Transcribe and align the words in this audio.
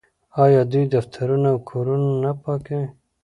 آیا 0.43 0.61
دوی 0.71 0.85
دفترونه 0.95 1.49
او 1.53 1.57
کورونه 1.69 2.07
نه 2.23 2.31
پاکوي؟ 2.41 2.85